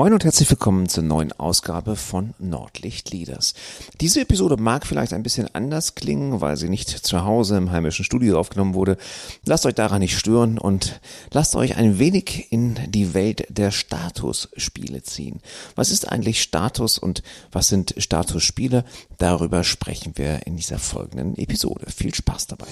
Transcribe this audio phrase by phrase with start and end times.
[0.00, 3.52] Moin und herzlich willkommen zur neuen Ausgabe von Nordlicht Leaders.
[4.00, 8.06] Diese Episode mag vielleicht ein bisschen anders klingen, weil sie nicht zu Hause im heimischen
[8.06, 8.96] Studio aufgenommen wurde.
[9.44, 11.02] Lasst euch daran nicht stören und
[11.32, 15.42] lasst euch ein wenig in die Welt der Statusspiele ziehen.
[15.74, 17.22] Was ist eigentlich Status und
[17.52, 18.86] was sind Statusspiele?
[19.18, 21.84] Darüber sprechen wir in dieser folgenden Episode.
[21.94, 22.68] Viel Spaß dabei.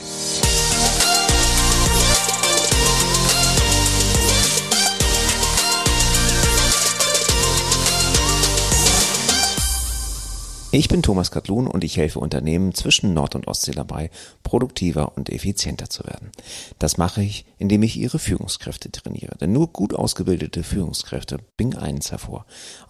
[10.71, 14.11] Ich bin Thomas Katlun und ich helfe Unternehmen zwischen Nord- und Ostsee dabei,
[14.43, 16.31] produktiver und effizienter zu werden.
[16.79, 19.39] Das mache ich, indem ich ihre Führungskräfte trainiere.
[19.39, 22.45] Denn nur gut ausgebildete Führungskräfte bringen eins hervor.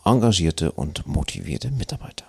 [0.05, 2.25] Engagierte und motivierte Mitarbeiter.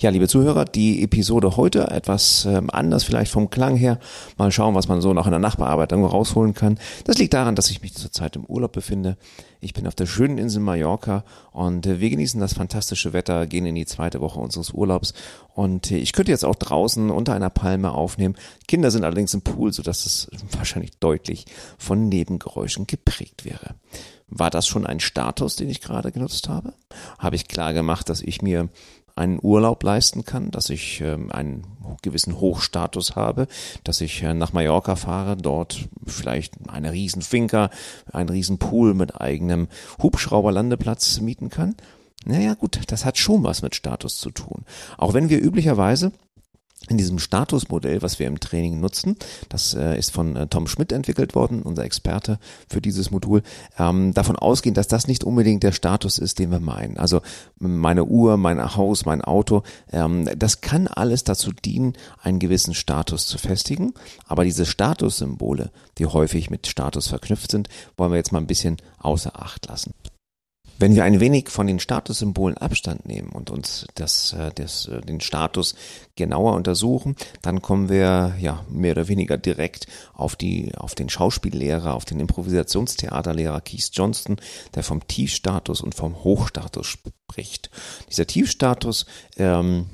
[0.00, 3.98] Ja, liebe Zuhörer, die Episode heute etwas ähm, anders vielleicht vom Klang her.
[4.38, 6.78] Mal schauen, was man so noch in der Nachbearbeitung rausholen kann.
[7.04, 9.16] Das liegt daran, dass ich mich zurzeit im Urlaub befinde.
[9.60, 13.66] Ich bin auf der schönen Insel Mallorca und äh, wir genießen das fantastische Wetter, gehen
[13.66, 15.14] in die zweite Woche unseres Urlaubs
[15.54, 18.36] und äh, ich könnte jetzt auch draußen unter einer Palme aufnehmen.
[18.66, 21.46] Kinder sind allerdings im Pool, sodass es wahrscheinlich deutlich
[21.78, 23.74] von Nebengeräuschen geprägt wäre.
[24.26, 26.74] War das schon ein Status, den ich gerade genutzt habe?
[27.18, 28.68] Habe ich klar gemacht, dass ich mir
[29.16, 31.64] einen Urlaub leisten kann, dass ich ähm, einen
[32.02, 33.46] gewissen Hochstatus habe,
[33.84, 37.70] dass ich äh, nach Mallorca fahre, dort vielleicht eine riesen Finca,
[38.12, 39.68] einen riesen Pool mit eigenem
[40.02, 41.76] Hubschrauberlandeplatz mieten kann.
[42.24, 44.64] Naja gut, das hat schon was mit Status zu tun.
[44.96, 46.12] Auch wenn wir üblicherweise
[46.88, 49.16] in diesem Statusmodell, was wir im Training nutzen.
[49.48, 53.42] Das äh, ist von äh, Tom Schmidt entwickelt worden, unser Experte für dieses Modul.
[53.78, 56.96] Ähm, davon ausgehen, dass das nicht unbedingt der Status ist, den wir meinen.
[56.96, 57.20] Also
[57.58, 63.26] meine Uhr, mein Haus, mein Auto, ähm, das kann alles dazu dienen, einen gewissen Status
[63.26, 63.94] zu festigen.
[64.26, 68.76] Aber diese Statussymbole, die häufig mit Status verknüpft sind, wollen wir jetzt mal ein bisschen
[68.98, 69.94] außer Acht lassen.
[70.78, 75.00] Wenn wir ein wenig von den Statussymbolen Abstand nehmen und uns das, äh, das, äh,
[75.00, 75.74] den Status
[76.16, 81.94] genauer untersuchen, dann kommen wir ja mehr oder weniger direkt auf die, auf den Schauspiellehrer,
[81.94, 84.36] auf den Improvisationstheaterlehrer Keith Johnston,
[84.74, 87.70] der vom Tiefstatus und vom Hochstatus spricht.
[88.10, 89.86] Dieser Tiefstatus, ähm,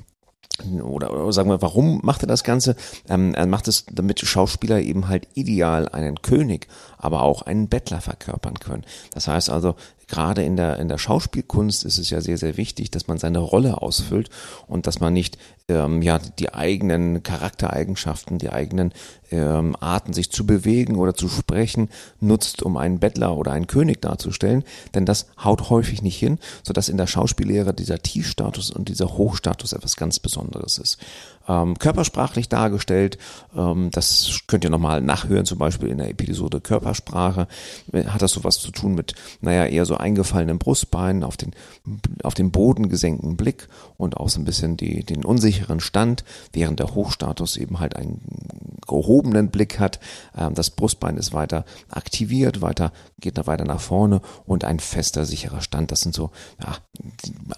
[0.83, 2.75] oder, sagen wir, warum macht er das Ganze?
[3.09, 8.01] Ähm, er macht es, damit Schauspieler eben halt ideal einen König, aber auch einen Bettler
[8.01, 8.85] verkörpern können.
[9.13, 9.75] Das heißt also,
[10.11, 13.39] gerade in der, in der Schauspielkunst ist es ja sehr, sehr wichtig, dass man seine
[13.39, 14.29] Rolle ausfüllt
[14.67, 15.37] und dass man nicht
[15.69, 18.91] ähm, ja, die eigenen Charaktereigenschaften, die eigenen
[19.31, 21.89] ähm, Arten, sich zu bewegen oder zu sprechen,
[22.19, 24.65] nutzt, um einen Bettler oder einen König darzustellen.
[24.93, 29.71] Denn das haut häufig nicht hin, sodass in der Schauspiellehre dieser Tiefstatus und dieser Hochstatus
[29.71, 30.97] etwas ganz Besonderes ist.
[31.47, 33.17] Ähm, körpersprachlich dargestellt,
[33.55, 37.47] ähm, das könnt ihr nochmal nachhören, zum Beispiel in der Episode Körpersprache,
[37.93, 41.53] hat das sowas zu tun mit, naja, eher so eingefallenen Brustbeinen, auf den,
[42.23, 46.79] auf den Boden gesenkten Blick und auch so ein bisschen die, den unsicheren Stand, während
[46.79, 48.21] der Hochstatus eben halt einen
[48.87, 49.99] gehobenen Blick hat.
[50.37, 55.25] Ähm, das Brustbein ist weiter aktiviert, weiter, geht da weiter nach vorne und ein fester,
[55.25, 55.91] sicherer Stand.
[55.91, 56.31] Das sind so,
[56.61, 56.75] ja,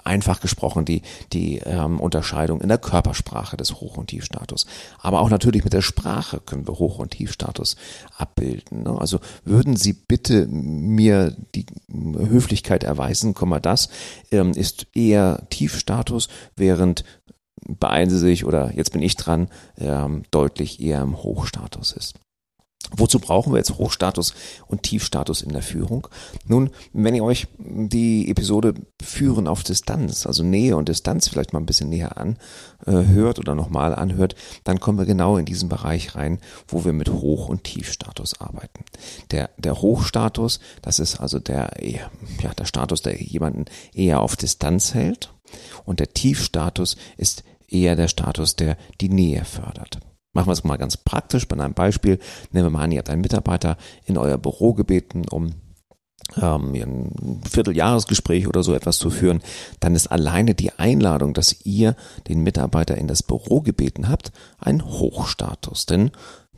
[0.03, 1.01] einfach gesprochen die,
[1.31, 4.65] die ähm, Unterscheidung in der Körpersprache des Hoch- und Tiefstatus.
[4.99, 7.75] Aber auch natürlich mit der Sprache können wir Hoch- und Tiefstatus
[8.17, 8.83] abbilden.
[8.83, 8.97] Ne?
[8.99, 13.89] Also würden Sie bitte mir die Höflichkeit erweisen, das
[14.31, 17.03] ähm, ist eher Tiefstatus, während
[17.67, 22.15] beeilen Sie sich oder jetzt bin ich dran, ähm, deutlich eher im Hochstatus ist.
[22.95, 24.33] Wozu brauchen wir jetzt Hochstatus
[24.67, 26.07] und Tiefstatus in der Führung?
[26.45, 31.59] Nun, wenn ihr euch die Episode Führen auf Distanz, also Nähe und Distanz vielleicht mal
[31.59, 36.15] ein bisschen näher anhört äh, oder nochmal anhört, dann kommen wir genau in diesen Bereich
[36.15, 38.83] rein, wo wir mit Hoch- und Tiefstatus arbeiten.
[39.31, 44.93] Der, der Hochstatus, das ist also der, ja, der Status, der jemanden eher auf Distanz
[44.93, 45.33] hält
[45.85, 49.99] und der Tiefstatus ist eher der Status, der die Nähe fördert.
[50.33, 52.19] Machen wir es mal ganz praktisch bei einem Beispiel.
[52.51, 55.53] Nehmen wir mal an, ihr habt einen Mitarbeiter in euer Büro gebeten, um
[56.41, 59.41] ähm, ein Vierteljahresgespräch oder so etwas zu führen,
[59.79, 61.95] dann ist alleine die Einladung, dass ihr
[62.27, 65.85] den Mitarbeiter in das Büro gebeten habt, ein Hochstatus.
[65.85, 66.11] Denn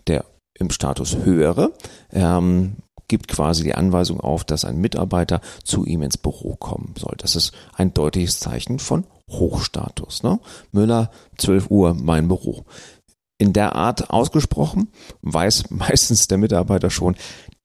[0.07, 1.73] der im Status höhere
[2.11, 7.15] ähm, gibt quasi die Anweisung auf, dass ein Mitarbeiter zu ihm ins Büro kommen soll.
[7.17, 10.23] Das ist ein deutliches Zeichen von Hochstatus.
[10.23, 10.39] Ne?
[10.71, 12.65] Müller, 12 Uhr, mein Büro.
[13.37, 14.87] In der Art ausgesprochen,
[15.21, 17.15] weiß meistens der Mitarbeiter schon,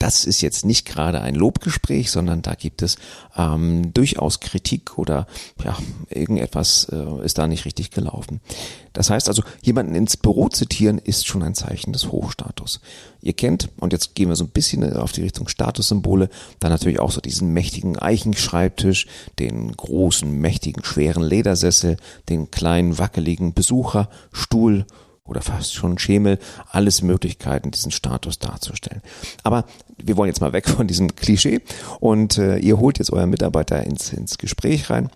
[0.00, 2.96] das ist jetzt nicht gerade ein Lobgespräch, sondern da gibt es
[3.37, 5.26] ähm, durchaus Kritik oder
[5.62, 5.76] ja,
[6.08, 8.40] irgendetwas äh, ist da nicht richtig gelaufen.
[8.94, 12.81] Das heißt also, jemanden ins Büro zitieren ist schon ein Zeichen des Hochstatus.
[13.20, 16.31] Ihr kennt, und jetzt gehen wir so ein bisschen auf die Richtung Statussymbole,
[16.61, 19.06] dann natürlich auch so diesen mächtigen Eichenschreibtisch,
[19.38, 21.99] den großen, mächtigen, schweren Ledersessel,
[22.31, 24.87] den kleinen, wackeligen Besucherstuhl
[25.30, 26.38] oder fast schon Schemel,
[26.70, 29.00] alles Möglichkeiten, diesen Status darzustellen.
[29.44, 29.64] Aber
[29.96, 31.60] wir wollen jetzt mal weg von diesem Klischee
[32.00, 35.10] und äh, ihr holt jetzt euren Mitarbeiter ins, ins Gespräch rein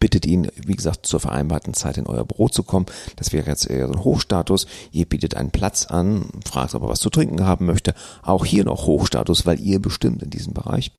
[0.00, 2.86] bittet ihn, wie gesagt, zur vereinbarten Zeit in euer Büro zu kommen.
[3.14, 4.66] Das wäre jetzt eher so ein Hochstatus.
[4.90, 7.94] Ihr bietet einen Platz an, fragt, ob er was zu trinken haben möchte.
[8.22, 10.90] Auch hier noch Hochstatus, weil ihr bestimmt in diesem Bereich.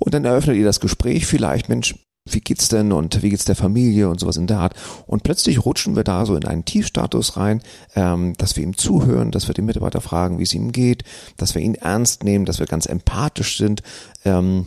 [0.00, 1.94] Und dann eröffnet ihr das Gespräch vielleicht, Mensch,
[2.26, 4.74] wie geht's denn und wie geht's der Familie und sowas in der Art.
[5.06, 7.60] Und plötzlich rutschen wir da so in einen Tiefstatus rein,
[7.94, 11.04] ähm, dass wir ihm zuhören, dass wir den Mitarbeiter fragen, wie es ihm geht,
[11.36, 13.82] dass wir ihn ernst nehmen, dass wir ganz empathisch sind.
[14.24, 14.66] Ähm,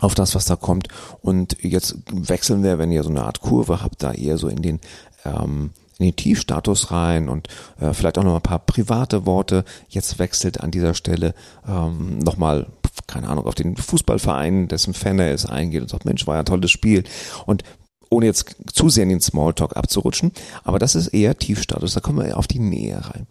[0.00, 0.88] auf das, was da kommt.
[1.20, 4.60] Und jetzt wechseln wir, wenn ihr so eine Art Kurve habt, da eher so in
[4.60, 4.80] den
[5.24, 7.46] ähm, in den Tiefstatus rein und
[7.80, 9.64] äh, vielleicht auch noch ein paar private Worte.
[9.88, 11.32] Jetzt wechselt an dieser Stelle
[11.68, 12.66] ähm, nochmal
[13.06, 16.40] keine Ahnung, auf den Fußballverein, dessen Fan er ist, eingeht und sagt, Mensch, war ja
[16.40, 17.04] ein tolles Spiel.
[17.46, 17.62] Und
[18.10, 20.32] ohne jetzt zu sehr in den Smalltalk abzurutschen,
[20.62, 23.26] aber das ist eher Tiefstatus, da kommen wir auf die Nähe rein.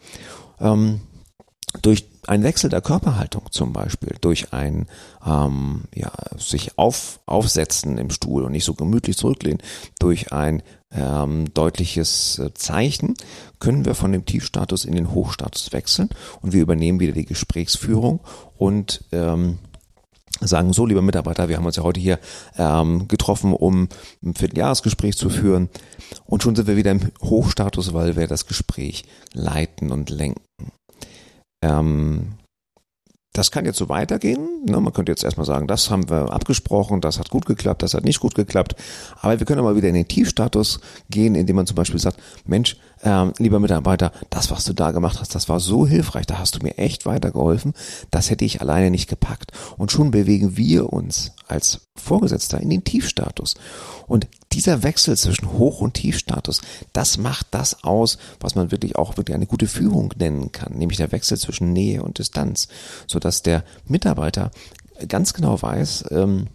[0.59, 1.01] Ähm,
[1.81, 4.87] durch ein Wechsel der Körperhaltung zum Beispiel, durch ein
[5.25, 9.61] ähm, ja, sich auf, aufsetzen im Stuhl und nicht so gemütlich zurücklehnen,
[9.99, 10.61] durch ein
[10.93, 13.15] ähm, deutliches äh, Zeichen.
[13.59, 16.09] Können wir von dem Tiefstatus in den Hochstatus wechseln?
[16.41, 18.19] Und wir übernehmen wieder die Gesprächsführung
[18.57, 19.59] und ähm,
[20.41, 22.19] sagen, so lieber Mitarbeiter, wir haben uns ja heute hier
[22.57, 23.87] ähm, getroffen, um
[24.23, 25.69] ein Vierteljahresgespräch zu führen.
[26.25, 30.41] Und schon sind wir wieder im Hochstatus, weil wir das Gespräch leiten und lenken.
[31.63, 32.33] Ähm,
[33.33, 34.47] das kann jetzt so weitergehen.
[34.65, 34.79] Ne?
[34.79, 38.05] Man könnte jetzt erstmal sagen, das haben wir abgesprochen, das hat gut geklappt, das hat
[38.05, 38.75] nicht gut geklappt.
[39.21, 42.77] Aber wir können mal wieder in den Tiefstatus gehen, indem man zum Beispiel sagt, Mensch,
[43.03, 46.55] ähm, lieber Mitarbeiter, das, was du da gemacht hast, das war so hilfreich, da hast
[46.55, 47.73] du mir echt weitergeholfen,
[48.11, 49.51] das hätte ich alleine nicht gepackt.
[49.77, 53.55] Und schon bewegen wir uns als Vorgesetzter in den Tiefstatus.
[54.07, 56.61] Und dieser Wechsel zwischen Hoch- und Tiefstatus,
[56.93, 60.97] das macht das aus, was man wirklich auch wirklich eine gute Führung nennen kann, nämlich
[60.97, 62.69] der Wechsel zwischen Nähe und Distanz,
[63.07, 64.51] sodass der Mitarbeiter
[65.07, 66.47] ganz genau weiß, ähm,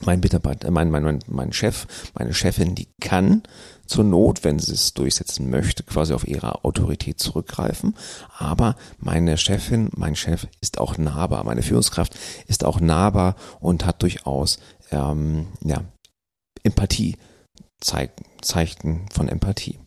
[0.00, 3.42] mein Mitarbeiter, mein, mein, mein, mein Chef, meine Chefin, die kann
[3.86, 7.94] zur Not, wenn sie es durchsetzen möchte, quasi auf ihre Autorität zurückgreifen.
[8.36, 14.02] Aber meine Chefin, mein Chef ist auch nahbar, meine Führungskraft ist auch nahbar und hat
[14.02, 14.58] durchaus
[14.90, 15.82] ähm, ja,
[16.62, 17.16] Empathie,
[17.80, 19.78] Zeichen von Empathie.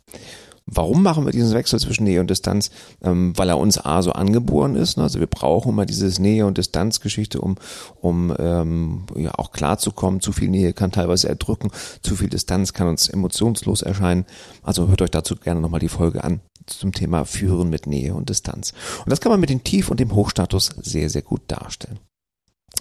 [0.67, 2.71] Warum machen wir diesen Wechsel zwischen Nähe und Distanz?
[3.03, 4.97] Ähm, weil er uns A so angeboren ist.
[4.97, 5.03] Ne?
[5.03, 7.55] Also wir brauchen immer dieses Nähe- und Distanzgeschichte, um,
[8.01, 10.21] um ähm, ja auch klarzukommen.
[10.21, 11.69] Zu viel Nähe kann teilweise erdrücken,
[12.01, 14.25] zu viel Distanz kann uns emotionslos erscheinen.
[14.63, 18.29] Also hört euch dazu gerne nochmal die Folge an zum Thema Führen mit Nähe und
[18.29, 18.73] Distanz.
[19.03, 21.99] Und das kann man mit dem Tief- und dem Hochstatus sehr, sehr gut darstellen.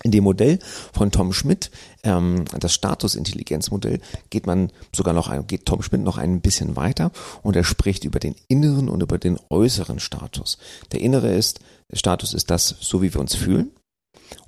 [0.02, 0.58] In dem Modell
[0.93, 1.70] von Tom Schmidt,
[2.02, 7.11] ähm, das Statusintelligenzmodell, geht man sogar noch ein, geht Tom Schmidt noch ein bisschen weiter
[7.43, 10.58] und er spricht über den inneren und über den äußeren Status.
[10.93, 11.61] Der innere ist,
[11.91, 13.70] der Status ist das, so wie wir uns fühlen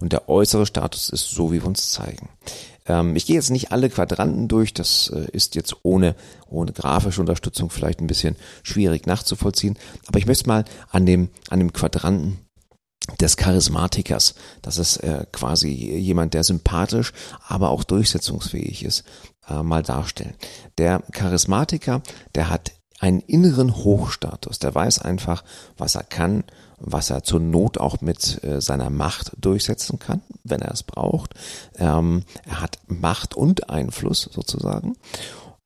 [0.01, 2.29] und der äußere Status ist so, wie wir uns zeigen.
[2.87, 6.15] Ähm, ich gehe jetzt nicht alle Quadranten durch, das äh, ist jetzt ohne,
[6.49, 11.59] ohne grafische Unterstützung vielleicht ein bisschen schwierig nachzuvollziehen, aber ich möchte mal an dem, an
[11.59, 12.39] dem Quadranten
[13.21, 14.35] des Charismatikers.
[14.63, 17.13] Das ist äh, quasi jemand, der sympathisch,
[17.47, 19.05] aber auch durchsetzungsfähig ist,
[19.49, 20.35] äh, mal darstellen.
[20.79, 22.03] Der Charismatiker,
[22.35, 24.59] der hat einen inneren Hochstatus.
[24.59, 25.45] Der weiß einfach,
[25.77, 26.45] was er kann,
[26.79, 31.35] was er zur Not auch mit äh, seiner Macht durchsetzen kann, wenn er es braucht.
[31.77, 34.97] Ähm, er hat Macht und Einfluss sozusagen.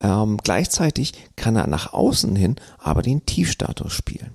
[0.00, 4.34] Ähm, gleichzeitig kann er nach außen hin aber den Tiefstatus spielen.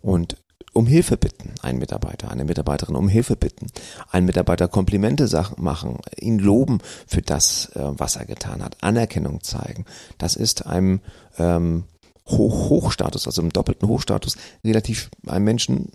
[0.00, 0.36] Und
[0.72, 3.66] um Hilfe bitten, einen Mitarbeiter, eine Mitarbeiterin um Hilfe bitten,
[4.10, 9.84] einen Mitarbeiter Komplimente machen, ihn loben für das, äh, was er getan hat, Anerkennung zeigen.
[10.18, 11.00] Das ist einem
[11.38, 11.84] ähm,
[12.28, 15.90] Hoch Hochstatus, also im doppelten Hochstatus, relativ einem Menschen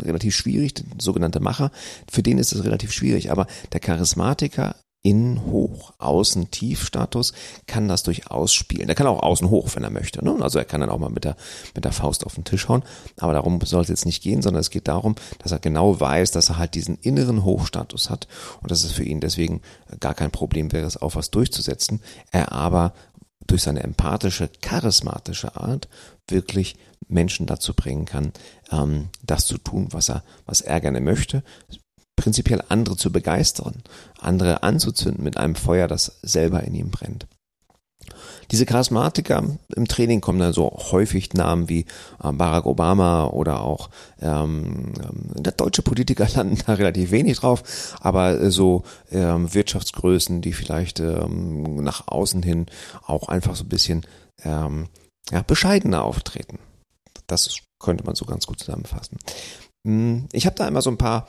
[0.00, 1.70] relativ schwierig, sogenannte Macher,
[2.10, 7.32] für den ist es relativ schwierig, aber der Charismatiker innen hoch, außen tief Status
[7.66, 8.86] kann das durchaus spielen.
[8.86, 10.22] Der kann auch außen hoch, wenn er möchte.
[10.22, 10.36] Ne?
[10.40, 11.36] Also er kann dann auch mal mit der,
[11.74, 12.82] mit der Faust auf den Tisch hauen.
[13.18, 16.32] Aber darum soll es jetzt nicht gehen, sondern es geht darum, dass er genau weiß,
[16.32, 18.28] dass er halt diesen inneren Hochstatus hat
[18.60, 19.62] und dass es für ihn deswegen
[20.00, 22.00] gar kein Problem wäre, es auf was durchzusetzen.
[22.30, 22.92] Er aber
[23.46, 25.88] durch seine empathische, charismatische Art
[26.28, 26.76] wirklich
[27.08, 28.32] Menschen dazu bringen kann,
[28.70, 31.42] ähm, das zu tun, was er, was er gerne möchte,
[32.20, 33.82] prinzipiell andere zu begeistern,
[34.18, 37.26] andere anzuzünden mit einem Feuer, das selber in ihm brennt.
[38.50, 39.42] Diese Charismatiker
[39.74, 41.86] im Training kommen dann so häufig Namen wie
[42.22, 43.88] äh, Barack Obama oder auch
[44.20, 50.52] ähm, ähm der deutsche Politiker landen da relativ wenig drauf, aber so ähm, Wirtschaftsgrößen, die
[50.52, 52.66] vielleicht ähm, nach außen hin
[53.06, 54.04] auch einfach so ein bisschen
[54.44, 54.88] ähm,
[55.30, 56.58] ja, bescheidener auftreten.
[57.26, 57.48] Das
[57.78, 59.16] könnte man so ganz gut zusammenfassen.
[59.86, 61.26] Hm, ich habe da immer so ein paar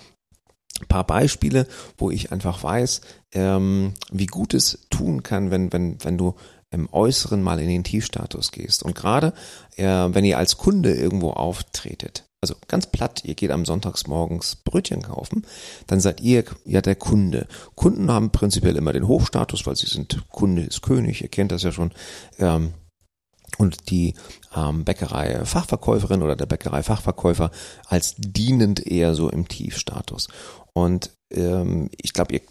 [0.88, 3.02] paar Beispiele, wo ich einfach weiß,
[3.34, 6.36] ähm, wie gut es tun kann, wenn, wenn, wenn du
[6.72, 8.84] im Äußeren mal in den Tiefstatus gehst.
[8.84, 9.34] Und gerade
[9.76, 15.04] äh, wenn ihr als Kunde irgendwo auftretet, also ganz platt, ihr geht am Sonntagsmorgens Brötchen
[15.04, 15.46] kaufen,
[15.86, 17.48] dann seid ihr ja der Kunde.
[17.76, 21.62] Kunden haben prinzipiell immer den Hochstatus, weil sie sind Kunde ist König, ihr kennt das
[21.62, 21.92] ja schon.
[22.40, 22.74] Ähm,
[23.58, 24.14] und die
[24.56, 27.52] ähm, Bäckerei-Fachverkäuferin oder der Bäckerei-Fachverkäufer
[27.88, 30.28] als dienend eher so im Tiefstatus.
[30.74, 32.42] Und ähm, ich glaube, ihr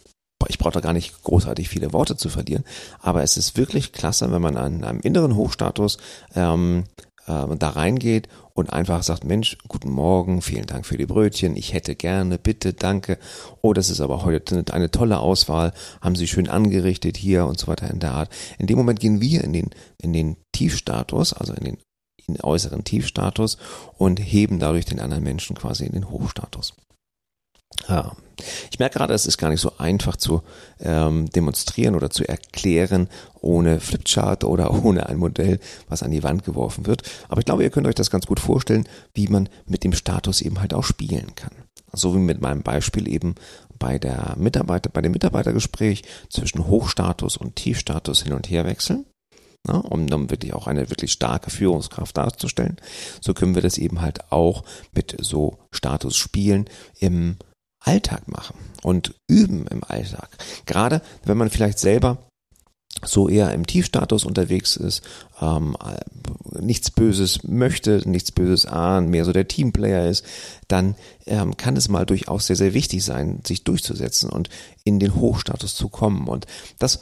[0.49, 2.65] ich brauche da gar nicht großartig viele Worte zu verlieren,
[3.01, 5.99] aber es ist wirklich klasse, wenn man an einem inneren Hochstatus
[6.35, 6.85] ähm,
[7.31, 11.73] äh, da reingeht und einfach sagt, Mensch, guten Morgen, vielen Dank für die Brötchen, ich
[11.73, 13.19] hätte gerne, bitte, danke.
[13.63, 17.69] Oh, das ist aber heute eine tolle Auswahl, haben Sie schön angerichtet hier und so
[17.69, 18.31] weiter in der Art.
[18.59, 21.79] In dem Moment gehen wir in den, in den Tiefstatus, also in den
[22.27, 23.59] in äußeren Tiefstatus
[23.99, 26.75] und heben dadurch den anderen Menschen quasi in den Hochstatus.
[27.89, 28.17] Ja.
[28.71, 30.43] Ich merke gerade, es ist gar nicht so einfach zu
[30.79, 33.09] ähm, demonstrieren oder zu erklären
[33.41, 37.03] ohne Flipchart oder ohne ein Modell, was an die Wand geworfen wird.
[37.29, 40.41] Aber ich glaube, ihr könnt euch das ganz gut vorstellen, wie man mit dem Status
[40.41, 41.53] eben halt auch spielen kann.
[41.93, 43.35] So wie mit meinem Beispiel eben
[43.79, 49.07] bei der Mitarbeiter, bei dem Mitarbeitergespräch zwischen Hochstatus und Tiefstatus hin und her wechseln.
[49.67, 52.77] Na, um dann wirklich auch eine wirklich starke Führungskraft darzustellen.
[53.21, 56.65] So können wir das eben halt auch mit so Statusspielen
[56.99, 57.37] im
[57.81, 60.29] Alltag machen und üben im Alltag.
[60.67, 62.19] Gerade wenn man vielleicht selber
[63.03, 65.03] so eher im Tiefstatus unterwegs ist,
[65.41, 65.77] ähm,
[66.59, 70.25] nichts Böses möchte, nichts Böses ahnt, mehr so der Teamplayer ist,
[70.69, 70.97] dann
[71.27, 74.51] ähm, kann es mal durchaus sehr, sehr wichtig sein, sich durchzusetzen und
[74.85, 76.29] in den Hochstatus zu kommen.
[76.29, 76.47] Und
[76.79, 77.01] das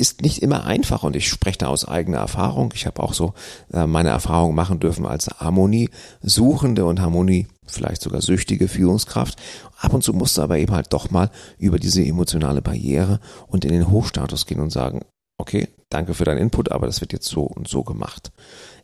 [0.00, 2.72] ist nicht immer einfach und ich spreche da aus eigener Erfahrung.
[2.74, 3.34] Ich habe auch so
[3.72, 9.38] äh, meine Erfahrung machen dürfen als Harmonie-suchende und Harmonie vielleicht sogar süchtige Führungskraft.
[9.78, 13.64] Ab und zu musst du aber eben halt doch mal über diese emotionale Barriere und
[13.64, 15.04] in den Hochstatus gehen und sagen,
[15.38, 18.32] okay, danke für deinen Input, aber das wird jetzt so und so gemacht,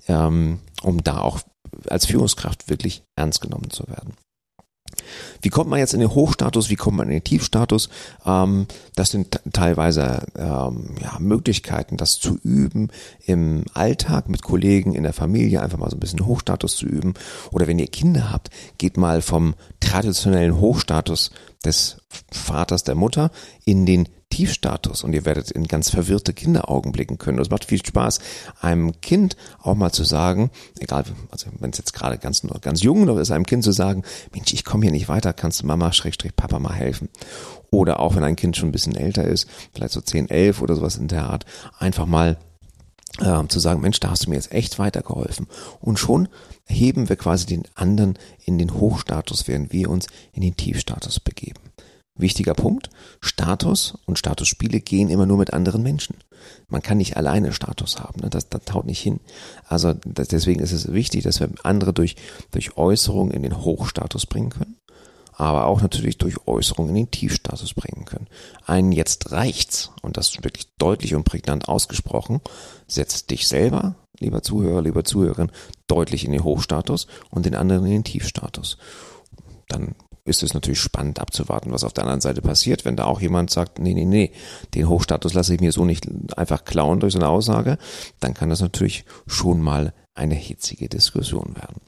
[0.08, 1.40] ähm, um da auch
[1.88, 4.14] als Führungskraft wirklich ernst genommen zu werden.
[5.42, 7.88] Wie kommt man jetzt in den Hochstatus, wie kommt man in den Tiefstatus?
[8.24, 12.88] Ähm, das sind teilweise ähm, ja, Möglichkeiten, das zu üben
[13.24, 17.14] im Alltag mit Kollegen, in der Familie, einfach mal so ein bisschen Hochstatus zu üben.
[17.50, 21.30] Oder wenn ihr Kinder habt, geht mal vom traditionellen Hochstatus
[21.64, 21.98] des
[22.30, 23.30] Vaters, der Mutter
[23.64, 27.38] in den Tiefstatus und ihr werdet in ganz verwirrte Kinderaugen blicken können.
[27.38, 28.18] Es macht viel Spaß,
[28.60, 33.04] einem Kind auch mal zu sagen, egal, also wenn es jetzt gerade ganz, ganz jung
[33.04, 34.02] noch ist, einem Kind zu sagen,
[34.34, 37.08] Mensch, ich komme hier nicht weiter, kannst du Mama, Schrägstrich, Papa mal helfen.
[37.70, 40.74] Oder auch wenn ein Kind schon ein bisschen älter ist, vielleicht so 10, 11 oder
[40.74, 41.46] sowas in der Art,
[41.78, 42.36] einfach mal
[43.20, 45.46] äh, zu sagen, Mensch, da hast du mir jetzt echt weitergeholfen.
[45.80, 46.28] Und schon
[46.66, 51.60] heben wir quasi den anderen in den Hochstatus, während wir uns in den Tiefstatus begeben.
[52.18, 56.16] Wichtiger Punkt, Status und Statusspiele gehen immer nur mit anderen Menschen.
[56.68, 58.30] Man kann nicht alleine Status haben, ne?
[58.30, 59.20] das, das haut nicht hin.
[59.66, 62.16] Also das, deswegen ist es wichtig, dass wir andere durch,
[62.50, 64.76] durch Äußerungen in den Hochstatus bringen können,
[65.32, 68.28] aber auch natürlich durch Äußerungen in den Tiefstatus bringen können.
[68.64, 72.40] Einen jetzt reicht's, und das ist wirklich deutlich und prägnant ausgesprochen,
[72.86, 75.52] setzt dich selber, lieber Zuhörer, lieber Zuhörerin,
[75.86, 78.78] deutlich in den Hochstatus und den anderen in den Tiefstatus.
[79.68, 79.94] Dann
[80.26, 82.84] ist es natürlich spannend abzuwarten, was auf der anderen Seite passiert.
[82.84, 84.32] Wenn da auch jemand sagt, nee, nee, nee,
[84.74, 86.06] den Hochstatus lasse ich mir so nicht
[86.36, 87.78] einfach klauen durch so eine Aussage,
[88.20, 91.80] dann kann das natürlich schon mal eine hitzige Diskussion werden.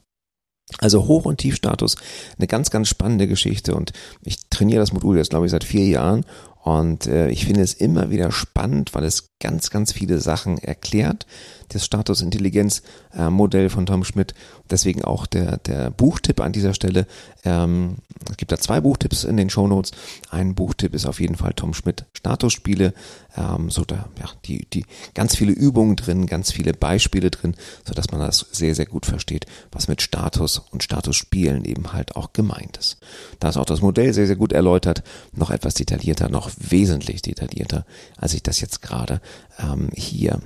[0.77, 1.95] Also Hoch- und Tiefstatus,
[2.37, 3.91] eine ganz, ganz spannende Geschichte und
[4.23, 6.25] ich trainiere das Modul jetzt, glaube ich, seit vier Jahren
[6.61, 11.25] und äh, ich finde es immer wieder spannend, weil es ganz, ganz viele Sachen erklärt.
[11.69, 14.33] Das Status-Intelligenz-Modell von Tom Schmidt.
[14.69, 17.07] Deswegen auch der, der Buchtipp an dieser Stelle.
[17.43, 17.97] Ähm,
[18.29, 19.91] es gibt da zwei Buchtipps in den Shownotes.
[20.29, 22.93] Ein Buchtipp ist auf jeden Fall Tom Schmidt Statusspiele.
[23.37, 27.93] Ähm, so da, ja, die, die ganz viele Übungen drin, ganz viele Beispiele drin, so
[27.93, 32.33] dass man das sehr, sehr gut versteht, was mit Status und Statusspielen eben halt auch
[32.33, 32.97] gemeint ist.
[33.39, 37.85] Da ist auch das Modell sehr, sehr gut erläutert, noch etwas detaillierter, noch wesentlich detaillierter,
[38.17, 39.21] als ich das jetzt gerade
[39.59, 40.39] ähm, hier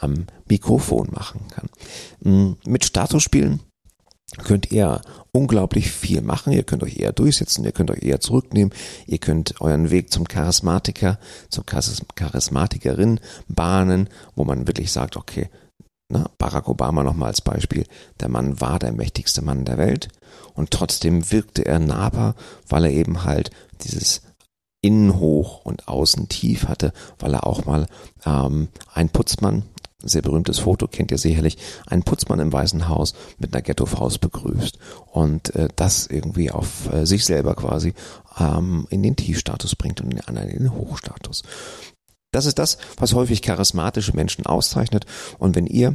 [0.00, 1.68] am Mikrofon machen kann.
[2.20, 3.60] Mm, mit Statusspielen
[4.44, 5.00] könnt ihr
[5.32, 6.52] unglaublich viel machen.
[6.52, 8.72] Ihr könnt euch eher durchsetzen, ihr könnt euch eher zurücknehmen,
[9.06, 15.50] ihr könnt euren Weg zum Charismatiker, zum Charismatikerin bahnen, wo man wirklich sagt, okay,
[16.08, 17.84] na, Barack Obama nochmal als Beispiel,
[18.20, 20.08] der Mann war der mächtigste Mann der Welt
[20.54, 22.34] und trotzdem wirkte er nahbar,
[22.68, 23.50] weil er eben halt
[23.82, 24.22] dieses
[24.82, 27.86] innen hoch und außen tief hatte, weil er auch mal
[28.24, 29.64] ähm, ein Putzmann,
[30.02, 34.78] sehr berühmtes Foto kennt ihr sicherlich, ein Putzmann im Weißen Haus mit einer Ghetto-Faust begrüßt
[35.06, 37.94] und äh, das irgendwie auf äh, sich selber quasi
[38.38, 41.42] ähm, in den Tiefstatus bringt und den anderen in den Hochstatus.
[42.32, 45.04] Das ist das, was häufig charismatische Menschen auszeichnet
[45.38, 45.94] und wenn ihr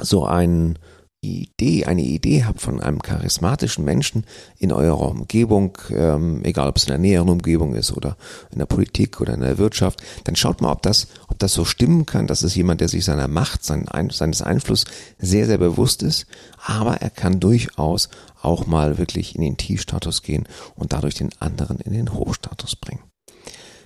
[0.00, 0.78] so einen
[1.22, 4.24] Idee, eine Idee habt von einem charismatischen Menschen
[4.56, 8.16] in eurer Umgebung, ähm, egal ob es in der näheren Umgebung ist oder
[8.50, 11.66] in der Politik oder in der Wirtschaft, dann schaut mal, ob das, ob das so
[11.66, 12.26] stimmen kann.
[12.26, 14.86] Das ist jemand, der sich seiner Macht, sein, seines Einflusses
[15.18, 16.26] sehr, sehr bewusst ist,
[16.64, 18.08] aber er kann durchaus
[18.40, 23.02] auch mal wirklich in den Tiefstatus gehen und dadurch den anderen in den Hochstatus bringen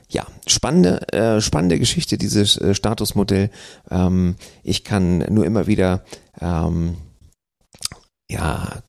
[0.08, 3.50] ja, spannende, äh, spannende Geschichte, dieses äh, Statusmodell.
[3.90, 6.04] Ähm, ich kann nur immer wieder
[6.40, 6.98] ähm,
[8.34, 8.82] ja,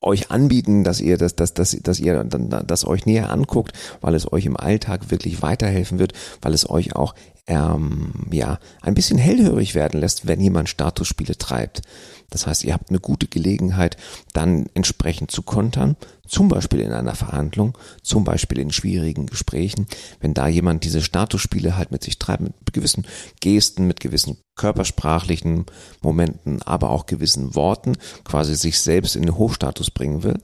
[0.00, 4.32] euch anbieten, dass ihr das, dass, dass, dass ihr das euch näher anguckt, weil es
[4.32, 6.12] euch im Alltag wirklich weiterhelfen wird,
[6.42, 7.14] weil es euch auch
[7.46, 11.82] ähm, ja ein bisschen hellhörig werden lässt, wenn jemand Statusspiele treibt.
[12.30, 13.96] Das heißt, ihr habt eine gute Gelegenheit,
[14.32, 19.86] dann entsprechend zu kontern, zum Beispiel in einer Verhandlung, zum Beispiel in schwierigen Gesprächen,
[20.20, 23.06] wenn da jemand diese Statusspiele halt mit sich treibt, mit gewissen
[23.40, 25.66] Gesten, mit gewissen körpersprachlichen
[26.02, 30.38] Momenten, aber auch gewissen Worten, quasi sich selbst in den Hochstatus bringen will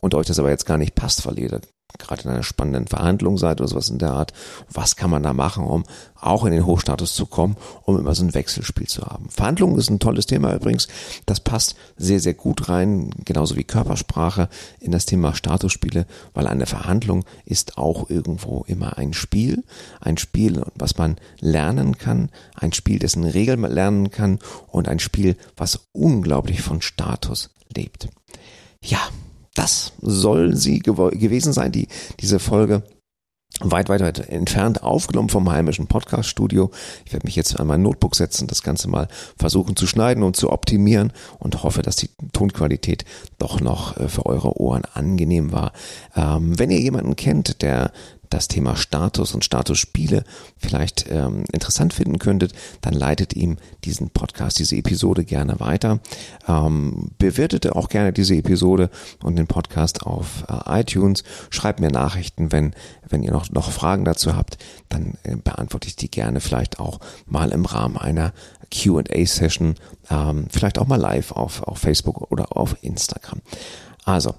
[0.00, 1.60] und euch das aber jetzt gar nicht passt, weil ihr
[1.98, 4.32] gerade in einer spannenden Verhandlung seid oder sowas in der Art,
[4.70, 8.24] was kann man da machen, um auch in den Hochstatus zu kommen, um immer so
[8.24, 9.28] ein Wechselspiel zu haben.
[9.28, 10.88] Verhandlungen ist ein tolles Thema übrigens.
[11.26, 14.48] Das passt sehr, sehr gut rein, genauso wie Körpersprache
[14.80, 19.64] in das Thema Statusspiele, weil eine Verhandlung ist auch irgendwo immer ein Spiel.
[20.00, 24.98] Ein Spiel, was man lernen kann, ein Spiel, dessen Regeln man lernen kann und ein
[24.98, 28.08] Spiel, was unglaublich von Status lebt.
[28.82, 29.00] Ja,
[29.54, 31.88] das soll sie gew gewesen sein, die,
[32.20, 32.82] diese Folge
[33.60, 36.70] weit, weit, weit entfernt aufgenommen vom heimischen Podcast-Studio.
[37.06, 39.08] Ich werde mich jetzt an mein Notebook setzen, das Ganze mal
[39.38, 43.04] versuchen zu schneiden und zu optimieren und hoffe, dass die Tonqualität
[43.38, 45.72] doch noch äh, für eure Ohren angenehm war.
[46.14, 47.92] Ähm, wenn ihr jemanden kennt, der
[48.30, 50.24] das Thema Status und Statusspiele
[50.56, 56.00] vielleicht ähm, interessant finden könntet, dann leitet ihm diesen Podcast, diese Episode gerne weiter.
[56.48, 58.90] Ähm, bewertet auch gerne diese Episode
[59.22, 61.24] und den Podcast auf äh, iTunes.
[61.50, 62.74] Schreibt mir Nachrichten, wenn,
[63.08, 64.58] wenn ihr noch, noch Fragen dazu habt,
[64.88, 68.32] dann äh, beantworte ich die gerne vielleicht auch mal im Rahmen einer
[68.70, 69.76] QA-Session,
[70.10, 73.40] ähm, vielleicht auch mal live auf, auf Facebook oder auf Instagram.
[74.04, 74.34] Also,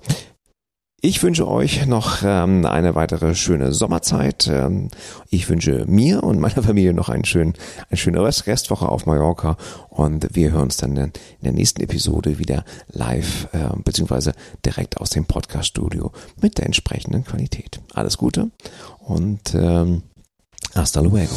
[0.99, 4.47] ich wünsche euch noch ähm, eine weitere schöne Sommerzeit.
[4.47, 4.89] Ähm,
[5.29, 7.53] ich wünsche mir und meiner Familie noch einen schönen,
[7.89, 9.57] eine schöne Rest Restwoche auf Mallorca
[9.89, 11.11] und wir hören uns dann in
[11.43, 14.33] der nächsten Episode wieder live äh, beziehungsweise
[14.65, 17.79] direkt aus dem Podcast-Studio mit der entsprechenden Qualität.
[17.93, 18.49] Alles Gute
[18.99, 20.01] und ähm,
[20.73, 21.35] hasta luego.